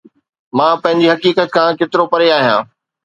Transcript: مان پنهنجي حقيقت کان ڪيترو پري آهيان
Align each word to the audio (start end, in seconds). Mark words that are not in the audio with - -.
مان 0.57 0.73
پنهنجي 0.83 1.07
حقيقت 1.15 1.47
کان 1.55 1.69
ڪيترو 1.79 2.03
پري 2.11 2.27
آهيان 2.37 2.61